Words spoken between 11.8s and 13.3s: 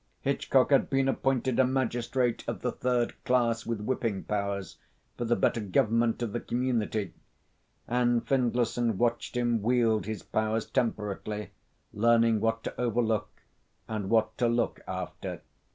learning what to overlook